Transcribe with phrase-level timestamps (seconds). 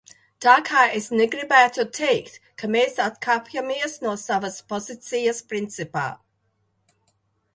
[0.43, 6.07] Tā ka es negribētu teikt, ka mēs atkāpjamies no savas pozīcijas principā.